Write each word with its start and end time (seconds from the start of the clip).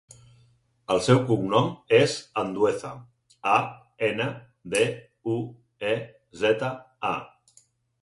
El 0.95 1.01
seu 1.07 1.19
cognom 1.27 1.69
és 1.97 2.15
Andueza: 2.45 2.95
a, 3.59 3.61
ena, 4.11 4.29
de, 4.75 4.85
u, 5.37 5.41
e, 5.95 5.97
zeta, 6.45 6.77
a. 7.17 7.17